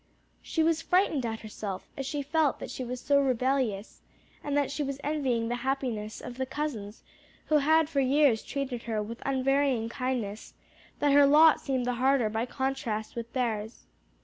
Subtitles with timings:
[0.41, 4.01] She was frightened at herself as she felt that she was so rebellious,
[4.43, 7.03] and that she was envying the happiness of the cousins
[7.49, 10.55] who had for years treated her with unvarying kindness;
[10.97, 13.85] that her lot seemed the harder by contrast with theirs.